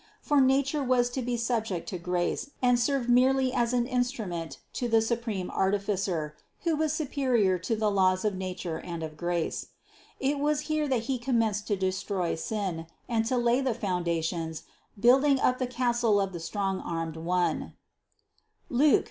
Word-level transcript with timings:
For 0.19 0.41
nature 0.41 0.81
was 0.83 1.11
to 1.11 1.21
be 1.21 1.37
subject 1.37 1.87
to 1.89 1.99
grace 1.99 2.49
and 2.59 2.79
served 2.79 3.07
merely 3.07 3.53
as 3.53 3.71
an 3.71 3.85
in 3.85 4.01
strument 4.01 4.57
to 4.73 4.87
the 4.87 4.99
supreme 4.99 5.51
Artificer, 5.51 6.35
who 6.61 6.81
is 6.81 6.91
superior 6.91 7.59
to 7.59 7.75
the 7.75 7.91
laws 7.91 8.25
of 8.25 8.33
nature 8.33 8.77
and 8.79 9.03
of 9.03 9.15
grace 9.15 9.67
It 10.19 10.39
was 10.39 10.61
here 10.61 10.87
that 10.87 11.03
He 11.03 11.19
com 11.19 11.35
menced 11.35 11.65
to 11.67 11.75
destroy 11.77 12.33
sin, 12.33 12.87
and 13.07 13.27
to 13.27 13.37
lay 13.37 13.61
the 13.61 13.75
foundations, 13.75 14.63
build 14.99 15.23
ing 15.23 15.39
up 15.39 15.59
the 15.59 15.67
castle 15.67 16.19
of 16.19 16.33
the 16.33 16.39
strong 16.39 16.79
armed 16.81 17.17
One 17.17 17.75
(Luc. 18.69 18.99